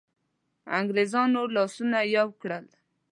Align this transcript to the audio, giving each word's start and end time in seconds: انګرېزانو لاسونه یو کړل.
انګرېزانو 0.77 1.41
لاسونه 1.55 1.97
یو 2.15 2.27
کړل. 2.41 2.65